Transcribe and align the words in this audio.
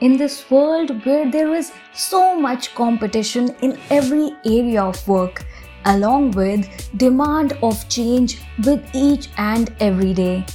In 0.00 0.16
this 0.16 0.50
world 0.50 1.04
where 1.04 1.30
there 1.30 1.54
is 1.54 1.72
so 1.92 2.34
much 2.34 2.74
competition 2.74 3.54
in 3.60 3.78
every 3.90 4.30
area 4.46 4.82
of 4.82 5.06
work, 5.06 5.44
along 5.84 6.30
with 6.30 6.66
demand 6.96 7.52
of 7.62 7.86
change 7.90 8.40
with 8.64 8.82
each 8.94 9.28
and 9.36 9.70
every 9.78 10.14
day. 10.14 10.46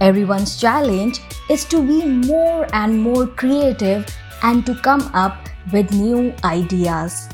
Everyone's 0.00 0.60
challenge 0.60 1.20
is 1.48 1.64
to 1.66 1.80
be 1.80 2.04
more 2.06 2.66
and 2.72 3.00
more 3.00 3.28
creative 3.28 4.04
and 4.42 4.66
to 4.66 4.74
come 4.74 5.08
up 5.14 5.48
with 5.72 5.92
new 5.92 6.34
ideas. 6.42 7.28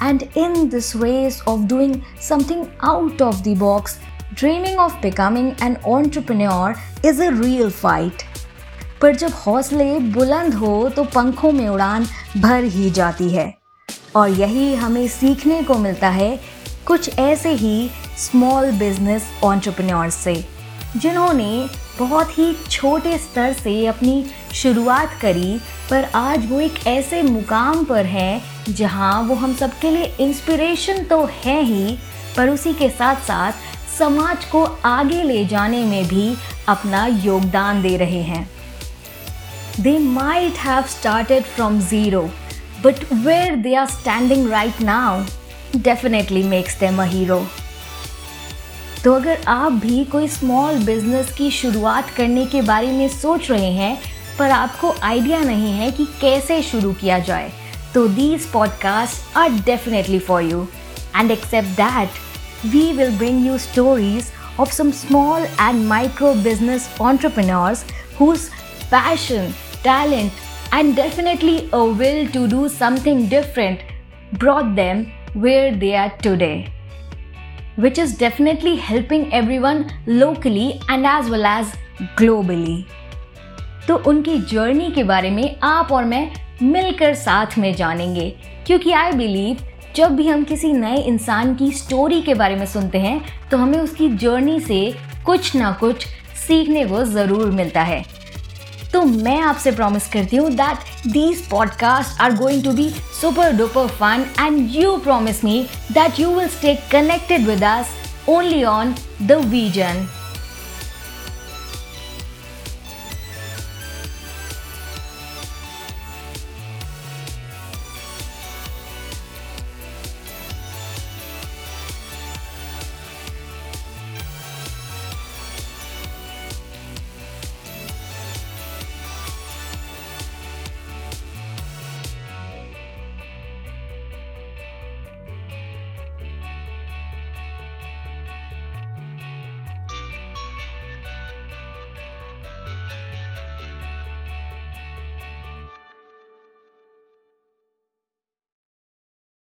And 0.00 0.28
in 0.34 0.68
this 0.68 0.94
race 0.94 1.40
of 1.46 1.66
doing 1.66 2.04
something 2.20 2.70
out 2.80 3.22
of 3.22 3.42
the 3.42 3.54
box, 3.54 4.00
dreaming 4.34 4.78
of 4.78 5.00
becoming 5.00 5.56
an 5.62 5.78
entrepreneur 5.86 6.74
is 7.02 7.20
a 7.20 7.32
real 7.32 7.70
fight. 7.70 8.26
पर 9.04 9.16
जब 9.16 9.32
हौसले 9.36 9.98
बुलंद 10.12 10.54
हो 10.54 10.88
तो 10.88 11.02
पंखों 11.04 11.50
में 11.52 11.66
उड़ान 11.68 12.06
भर 12.36 12.64
ही 12.64 12.90
जाती 12.90 13.28
है। 13.30 13.54
और 14.16 14.28
यही 14.30 14.74
हमें 14.74 15.06
सीखने 15.08 15.62
को 15.62 15.74
मिलता 15.78 16.08
है 16.08 16.38
कुछ 16.86 17.18
ऐसे 17.18 17.50
ही 17.52 17.90
स्मॉल 18.18 18.70
बिज़नेस 18.72 19.26
ऑन्टरप्रन्योर्स 19.44 20.14
से, 20.14 20.34
जिन्होंने 20.96 21.66
बहुत 21.98 22.38
ही 22.38 22.52
छोटे 22.70 23.16
स्तर 23.18 23.52
से 23.52 23.86
अपनी 23.86 24.24
शुरुआत 24.54 25.18
करी, 25.22 25.58
पर 25.90 26.04
आज 26.14 26.50
वो 26.50 26.60
एक 26.60 26.86
ऐसे 26.86 27.22
मुकाम 27.22 27.84
पर 27.84 28.06
हैं 28.06 28.74
जहाँ 28.74 29.22
वो 29.22 29.34
हम 29.34 29.54
सबके 29.54 29.90
लिए 29.90 30.14
इंस्पिरेशन 30.20 31.04
तो 31.04 31.24
है 31.36 31.60
ही, 31.62 31.98
पर 32.36 32.48
उसी 32.48 32.72
के 32.72 32.88
साथ 32.88 33.22
साथ 33.26 33.52
समाज 33.98 34.44
को 34.44 34.64
आगे 34.86 35.22
ले 35.22 35.44
जाने 35.44 35.84
में 35.84 36.06
भी 36.08 36.34
अपना 36.68 37.06
योगदान 37.06 37.82
दे 37.82 37.96
रहे 37.96 38.22
हैं। 38.22 38.53
they 39.79 39.97
might 39.99 40.57
have 40.57 40.83
started 40.89 41.43
from 41.45 41.79
zero 41.81 42.21
but 42.83 43.11
where 43.13 43.55
they 43.55 43.73
are 43.75 43.85
standing 43.85 44.49
right 44.51 44.81
now 44.81 45.23
definitely 45.75 46.43
makes 46.43 46.79
them 46.79 47.01
a 47.01 47.05
hero 47.05 47.41
तो 49.03 49.13
अगर 49.13 49.41
आप 49.47 49.71
भी 49.81 50.03
कोई 50.05 50.27
स्मॉल 50.27 50.83
बिजनेस 50.85 51.31
की 51.33 51.49
शुरुआत 51.51 52.09
करने 52.09 52.45
के 52.45 52.61
बारे 52.61 52.91
में 52.91 53.07
सोच 53.09 53.49
रहे 53.51 53.71
हैं 53.71 53.97
पर 54.39 54.51
आपको 54.51 54.93
आइडिया 55.03 55.39
नहीं 55.43 55.71
है 55.73 55.91
कि 55.91 56.05
कैसे 56.21 56.61
शुरू 56.63 56.93
किया 56.93 57.19
जाए 57.19 57.51
तो 57.93 58.07
these 58.07 58.51
podcast 58.51 59.37
are 59.37 59.49
definitely 59.65 60.19
for 60.19 60.43
you 60.43 60.67
and 61.15 61.31
except 61.31 61.69
that 61.77 62.65
we 62.65 62.91
will 62.91 63.17
bring 63.17 63.45
you 63.47 63.57
stories 63.57 64.31
of 64.59 64.73
some 64.73 64.91
small 64.91 65.45
and 65.57 65.87
micro 65.87 66.33
business 66.43 66.89
entrepreneurs 66.99 67.83
whose 68.17 68.49
passion, 68.90 69.52
talent, 69.82 70.32
and 70.72 70.96
definitely 70.96 71.68
a 71.72 71.84
will 71.84 72.26
to 72.28 72.46
do 72.48 72.68
something 72.68 73.28
different 73.28 73.80
brought 74.34 74.74
them 74.74 75.12
where 75.34 75.74
they 75.74 75.94
are 75.96 76.12
today. 76.18 76.70
which 77.76 77.98
is 77.98 78.16
definitely 78.16 78.76
helping 78.76 79.32
everyone 79.32 79.90
locally 80.06 80.80
and 80.88 81.06
as 81.06 81.30
well 81.30 81.44
as 81.44 81.72
globally. 82.16 82.84
तो 83.86 83.96
उनकी 84.06 84.38
journey 84.52 84.90
के 84.90 85.04
बारे 85.04 85.30
में 85.30 85.56
आप 85.62 85.92
और 85.92 86.04
मैं 86.04 86.30
मिलकर 86.62 87.14
साथ 87.14 87.58
में 87.58 87.74
जानेंगे 87.74 88.28
क्योंकि 88.66 88.92
आई 88.92 89.12
बिलीव 89.12 89.66
जब 89.96 90.14
भी 90.16 90.28
हम 90.28 90.44
किसी 90.44 90.72
नए 90.72 91.02
इंसान 91.06 91.54
की 91.54 91.70
स्टोरी 91.72 92.22
के 92.22 92.34
बारे 92.34 92.56
में 92.56 92.66
सुनते 92.66 92.98
हैं 92.98 93.20
तो 93.50 93.56
हमें 93.56 93.78
उसकी 93.78 94.08
जर्नी 94.16 94.58
से 94.60 94.80
कुछ 95.26 95.54
ना 95.56 95.72
कुछ 95.80 96.06
सीखने 96.46 96.84
को 96.86 97.04
ज़रूर 97.04 97.50
मिलता 97.50 97.82
है 97.82 98.02
तो 98.94 99.02
मैं 99.04 99.38
आपसे 99.40 99.70
प्रॉमिस 99.72 100.06
करती 100.08 100.36
हूँ 100.36 100.50
that 100.50 101.08
these 101.12 101.40
podcast 101.50 102.20
are 102.20 102.34
going 102.36 102.62
to 102.64 102.72
be 102.72 102.88
super 103.20 103.52
duper 103.52 103.86
fun 103.92 104.26
and 104.40 104.74
you 104.74 104.96
promise 105.04 105.42
me 105.44 105.58
that 105.92 106.20
you 106.20 106.28
will 106.34 106.48
stay 106.48 106.74
connected 106.92 107.46
with 107.46 107.64
us 107.64 107.90
only 108.28 108.62
on 108.64 108.94
the 109.22 109.38
vision 109.46 110.06